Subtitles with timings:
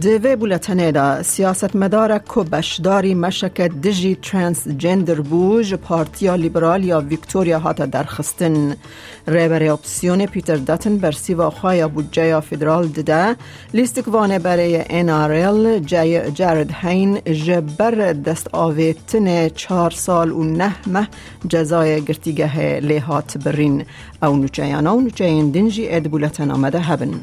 [0.00, 7.00] دوی بولتنه دا سیاست مدار که بشداری مشک دجی ترانس جندر بوج پارتیا لیبرال یا
[7.00, 8.76] ویکتوریا هاتا درخستن.
[9.26, 13.36] ریبر اپسیون پیتر داتن بر سیوا خوایا بودجه فدرال دده.
[13.74, 15.80] لیستک وانه برای NRL
[16.34, 21.08] جارد هین جبر دست آویتن چهار سال و نه مه
[21.48, 23.84] جزای گرتیگه لیهات برین.
[24.22, 27.14] او نوچه و نوچه دنجی اد بولتن آمده هبن.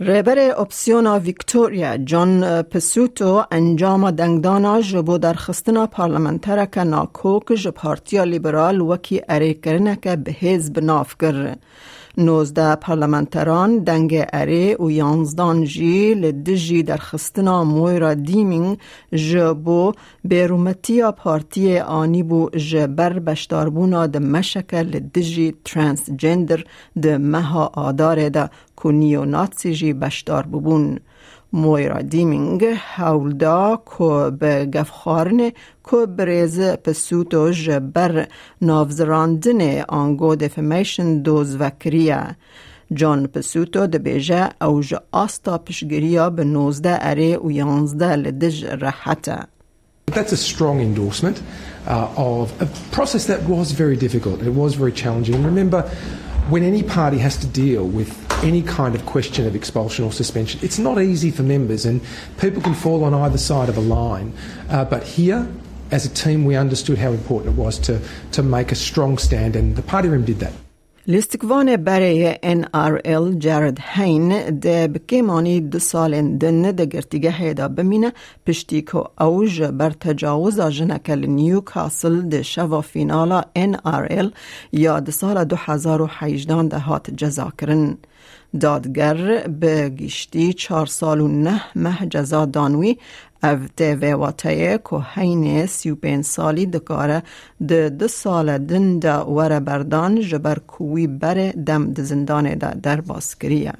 [0.00, 8.24] رهبر اپسیونا ویکتوریا جان پسوتو انجام دنگدانا جبو در خستنا پارلمنتره که ناکوک جب پارتیا
[8.24, 11.58] لیبرال وکی اره کرنه که به حزب ناف کرد.
[12.18, 18.78] نوزده پارلمانتران دنگ اره و یانزدان جی لدجی در خستنا مویرا دیمینگ
[19.12, 19.92] جبو
[20.24, 26.64] بیرومتیا پارتی آنی بو جبر بشتاربونا ده مشکل لدجی ترانس جندر
[27.02, 30.98] ده مها آداره ده کنیو ناتسی جی بشتار ببون.
[31.52, 32.64] مویرا دیمینگ
[32.96, 35.50] هولدا کو به گفخارن
[35.82, 38.26] کو بریز پسوتو جبر
[38.62, 42.36] نافزراندن آنگو دفمیشن دوز وکریه
[42.92, 49.38] جان پسوتو ده بیجه او جه آستا پشگیریا به نوزده اره و یانزده لدج رحته
[50.12, 51.42] That's a strong endorsement
[51.86, 54.40] uh, of a process that was very difficult.
[54.40, 55.42] It was very challenging.
[55.42, 55.82] Remember,
[56.48, 60.60] when any party has to deal with any kind of question of expulsion or suspension.
[60.62, 62.00] It's not easy for members, and
[62.38, 64.32] people can fall on either side of a line.
[64.70, 65.48] Uh, but here,
[65.90, 68.00] as a team, we understood how important it was to,
[68.32, 70.52] to make a strong stand, and the party room did that.
[71.08, 74.30] Listikvane barje NRL Jared Hain
[74.60, 78.12] de bikemani du salên din de girtîgehe da bimîne
[78.44, 84.30] piştî ku ew ji ber tecawuza jineke li Newcastle di şeva fînala NRL
[84.72, 87.50] ya di sala 2018 de hat cezakirin.
[87.56, 87.98] kirin.
[88.60, 92.96] دادگر به گیشتی چهار سال و نه مه جزا دانوی
[93.42, 97.22] او ده واتایه که هین سی و پین سالی دکاره
[97.68, 103.00] ده دو سال دن ده ور بردان جبر کوی بر دم ده زندان ده در
[103.00, 103.72] باسکریه.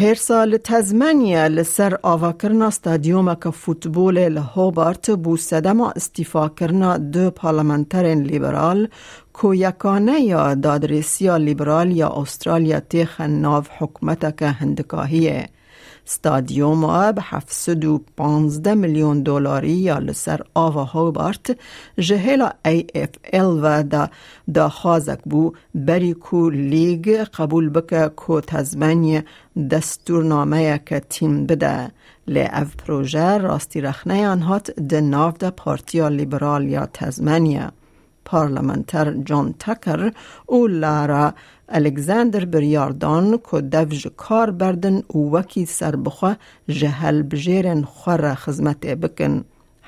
[0.00, 7.30] هر سال تزمنیا لسر آوا کرنا ستادیوم که فوتبول لهوبارت بو سدما استیفا کرنا دو
[7.30, 8.88] پارلمنترین لیبرال
[9.32, 13.64] کو یا دادرسیا لیبرال یا استرالیا تیخ ناو
[14.38, 15.48] که
[16.10, 21.58] ستادیوم به 715 میلیون دلاری یا لسر آوا هوبارت
[21.98, 24.10] جهلا ای اف ال و دا,
[24.54, 29.22] دا خازک بو بری کو لیگ قبول بکه کو تزمنی
[29.70, 31.90] دستور نامه که تیم بده.
[32.26, 37.70] لی اف پروژه راستی رخنه آنهات ده ناو ده پارتیا لیبرال یا تزمنیه.
[38.28, 40.10] پارلمانتر جان تکر
[40.46, 41.34] او لارا
[41.68, 46.34] الکساندر بریاردان که دوج کار بردن و وکی سر بخوا
[46.68, 49.44] جهل بجیرن خور خزمت بکن.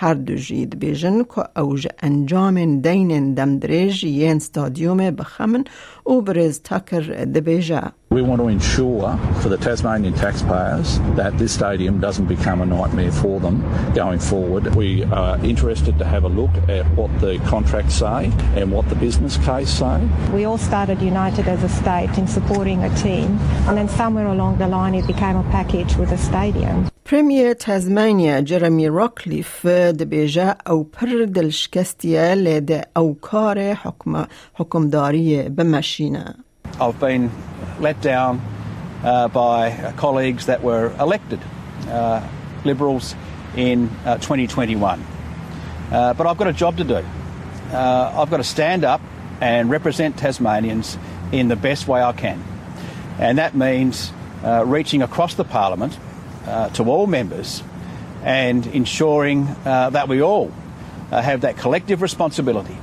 [0.00, 5.64] هر دو جید بیجن که اوج انجام دین دمدریج ین ستادیوم بخمن
[6.06, 7.82] و برز تاکر دبیجه.
[8.14, 10.88] We want to ensure for the Tasmanian taxpayers
[11.20, 13.56] that this stadium doesn't become a nightmare for them
[14.02, 14.62] going forward.
[14.82, 14.90] We
[15.22, 18.20] are interested to have a look at what the contracts say
[18.58, 19.96] and what the business case say.
[20.36, 23.28] We all started united as a state in supporting a team
[23.66, 26.78] and then somewhere along the line it became a package with a stadium.
[27.12, 36.34] پریمیر تازمانیا جرمی راکلیف دبیجه او پر دلشکستیه لیده او کار حکم حکمداری بمشینه.
[36.80, 37.30] I've been
[37.80, 38.40] let down
[39.04, 41.40] uh, by colleagues that were elected
[41.88, 42.20] uh,
[42.64, 43.14] Liberals
[43.56, 45.04] in uh, 2021.
[45.90, 47.02] Uh, but I've got a job to do.
[47.72, 49.00] Uh, I've got to stand up
[49.40, 50.98] and represent Tasmanians
[51.32, 52.42] in the best way I can.
[53.18, 54.12] And that means
[54.44, 55.98] uh, reaching across the Parliament
[56.45, 57.63] uh, to all members
[58.21, 60.51] and ensuring uh, that we all
[61.09, 62.77] uh, have that collective responsibility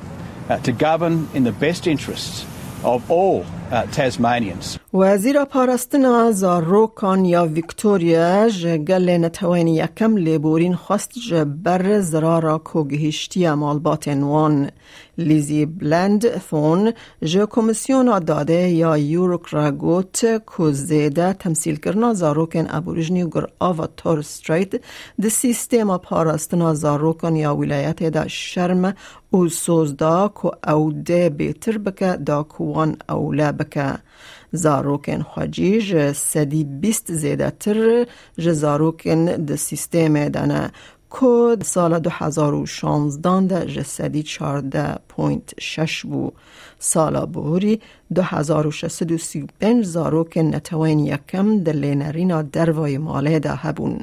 [0.62, 2.46] to govern in the best interests
[2.82, 4.78] of all uh, Tasmanians.
[4.94, 14.70] وزیر پاراستنا زاروکان یا ویکتوریا جگل نتوانی یکم لیبورین خواست جبر زرارا کوگهشتی مالبات وان
[15.18, 22.66] لیزی بلند ثون جه کمیسیون داده یا یوروک را گوت که زیده تمثیل کرنا زاروکن
[22.70, 24.80] ابوریجنی گر آوا تور ستریت
[25.22, 28.94] ده سیستم پاراستنا زاروکن یا ولایت دا شرم
[29.30, 33.98] او سوزدا که او ده بیتر بکه دا کوان اولا بکه
[34.52, 35.80] زاروکن خواجی
[36.12, 38.06] سدی بیست زیده تر
[38.38, 40.70] زاروکن ده سیستم دانه
[41.10, 46.32] کد سال 2016 ده جسدی 14.6 بو
[46.78, 47.80] سال بوری
[48.14, 54.00] 2635 زاروک نتوین یکم در لینرینا دروای ماله ده هبون.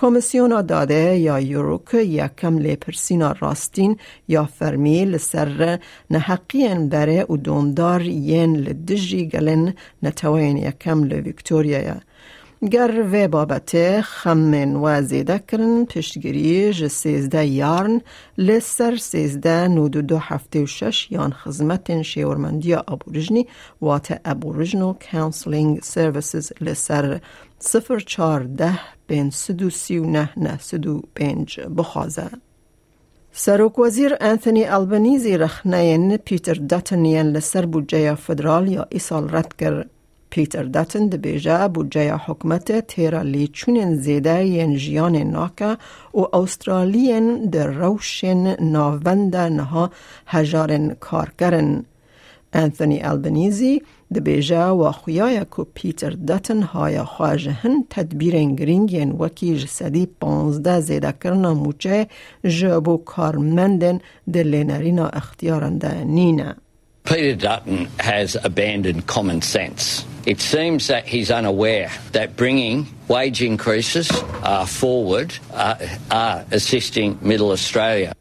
[0.00, 3.96] کمیسیون داده یا یوروک یکم لیپرسینا راستین
[4.28, 5.78] یا فرمی لسر
[6.10, 11.96] نحقین بره و دومدار ین لدجی گلن نتوین یکم لویکتوریا
[12.70, 18.00] گر و بابت خمن و زیده کرن پشتگیری ج سیزده یارن
[18.38, 23.46] لسر سیزده نود دو هفته و شش یان خزمت شیورمندی ابوریجنی
[23.80, 27.20] وات ابوریجنال کانسلینگ سرویسز لسر
[27.62, 32.30] صفر چار ده بین سدو سی و نه نه سدو پنج بخوازه.
[33.32, 39.90] سروک وزیر انتونی البنیزی رخنین پیتر داتنین لسر بودجه فدرال یا ایسال رد کرد.
[40.30, 45.76] پیتر داتن ده بیجا بودجه حکمت تیرا لیچون زیده ین جیان ناکا
[46.14, 49.90] و استرالین ده روشن ناوند نها
[50.26, 51.84] هجارن کارگرن.
[52.52, 53.82] انتونی البنیزی
[54.14, 60.80] ده بیجا و خویای که پیتر داتن های خواجهن تدبیر گرینگ ین وکی جسدی پانزده
[60.80, 62.06] زیده کرنا موچه
[62.44, 63.98] جبو کارمندن
[64.32, 66.56] ده لینرینا اختیارنده نینه.
[67.04, 70.04] Peter Dutton has abandoned common sense.
[70.26, 74.08] It seems that he's unaware that bringing wage increases
[74.42, 75.74] uh, forward uh,
[76.10, 78.12] are assisting Middle Australia.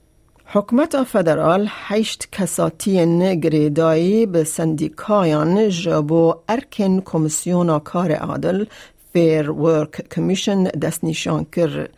[0.51, 8.65] حکومت فدرال هشت کساتی گریدایی به سندیکایان جبو ارکن کمیسیون کار عادل
[9.13, 11.89] فیر ورک کمیشن دست نشان کرد.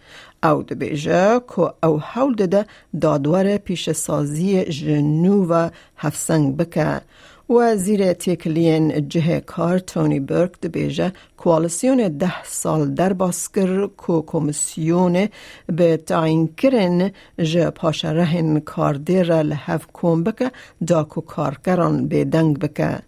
[0.43, 2.65] او دبیجه که او حول ده
[3.01, 7.01] دادور پیش سازی جنو و هفسنگ بکه.
[7.51, 15.27] وزیر تکلین جه کار تونی برک دبیجه کوالسیون ده سال در باسکر کو کمیسیون
[15.67, 20.51] به تعیین کرن جه پاشرهن کاردیر لحف کن بکه
[20.87, 22.99] دا کو کارکران به دنگ بکه.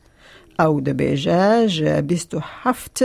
[0.60, 3.04] او د بیجه جه بیست و هفت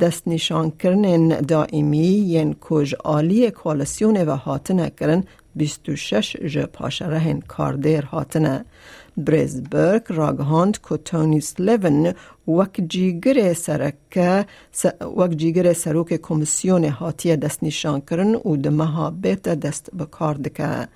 [0.00, 5.24] دست نشان کرنن دائمی ین کج آلی کوالسیون و هاتنه کرن
[5.56, 8.64] بیست و شش جه پاشرهن کاردیر هاتنه
[9.16, 12.14] بریزبرگ راگهاند که تونی سلیون
[12.48, 12.80] وک
[15.36, 20.88] جیگر سروک کمیسیون هاتی دست نشان کرن و دمها بیت دست بکار دکه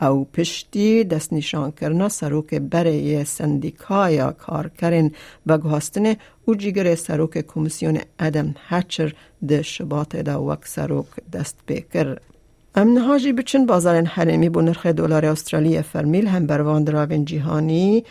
[0.00, 5.10] او پشتی دست نشان کرنا سروک برای سندیکایا کار کرن
[5.46, 6.14] و گهاستن
[6.44, 9.14] او جیگر سروک کمیسیون ادم هچر
[9.48, 12.18] ده شبات دا وک سروک دست بکر.
[12.78, 18.04] امنهاجی بچن بازار حرمی بو نرخ دلار استرالی فرمیل هم بروان دراوین جیهانی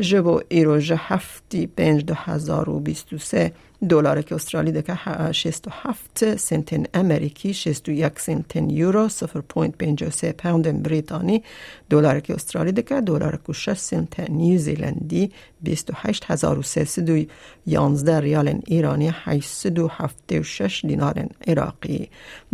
[0.00, 3.52] جبو ایرو هفتی پنج دو هزار و بیست و سه
[3.88, 11.42] دلار استرالی دکه 67 سنتن امریکی 61 سنتن یورو 0.53 پوند بریتانی.
[11.90, 15.32] دلار استرالی دکه دلار که 6 سنتن نیوزیلندی
[15.64, 22.08] 28311 ریال ایرانی 876 دینار عراقی.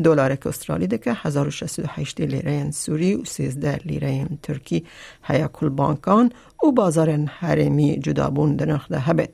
[0.04, 4.84] دلار استرالی دکه 1608 لیره سوری و 13 لیره ترکی.
[5.22, 6.32] هیا کل بانکان
[6.64, 9.30] و بازار حرمی جدابون دنخده هبت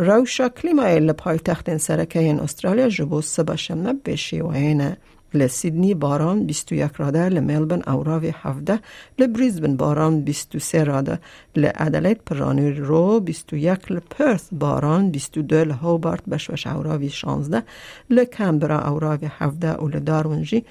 [0.00, 4.96] روشا کلیمای لپایتخت سرکه این استرالیا جبو سبا شمه بشی و اینه
[5.34, 8.80] لسیدنی باران 21 راده لملبن اوراوی 17
[9.18, 11.18] لبریزبن باران 23 راده
[11.56, 17.62] لعدلید پرانی رو 21 لپرث باران 22 لهوبارت بشوش اوراوی 16
[18.10, 20.64] لکمبرا اوراوی 17 و لدارونجی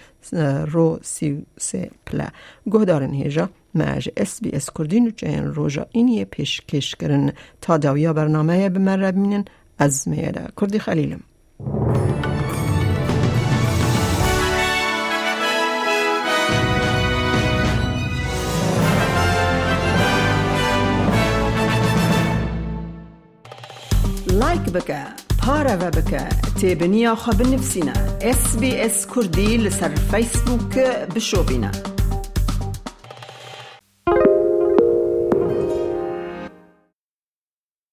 [0.68, 2.28] رو 33 پله
[2.72, 8.14] گهدارن هیجا مج اس بی اس کردین و جین روژا اینیه پیشکش کرن تا داویا
[8.14, 9.46] برنامه به من بینن
[9.80, 11.20] از میده کردی خلیلم
[24.78, 25.06] لایک بکه
[25.38, 26.30] پاره و بکه
[26.62, 29.08] تیبنیا خواب نفسینا اس بی اس